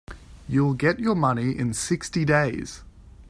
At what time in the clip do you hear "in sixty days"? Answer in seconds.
1.55-2.81